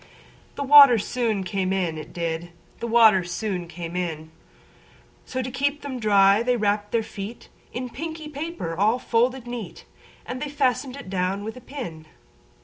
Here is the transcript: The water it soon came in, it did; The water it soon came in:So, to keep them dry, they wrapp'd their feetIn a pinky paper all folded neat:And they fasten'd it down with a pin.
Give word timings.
The 0.55 0.63
water 0.63 0.95
it 0.95 1.01
soon 1.01 1.43
came 1.43 1.71
in, 1.71 1.95
it 1.95 2.11
did; 2.11 2.49
The 2.79 2.87
water 2.87 3.19
it 3.19 3.29
soon 3.29 3.67
came 3.67 3.95
in:So, 3.95 5.43
to 5.43 5.51
keep 5.51 5.83
them 5.83 5.99
dry, 5.99 6.41
they 6.41 6.57
wrapp'd 6.57 6.91
their 6.91 7.03
feetIn 7.03 7.49
a 7.75 7.87
pinky 7.89 8.27
paper 8.27 8.75
all 8.75 8.97
folded 8.97 9.45
neat:And 9.45 10.41
they 10.41 10.49
fasten'd 10.49 10.95
it 10.95 11.11
down 11.11 11.43
with 11.43 11.55
a 11.55 11.61
pin. 11.61 12.07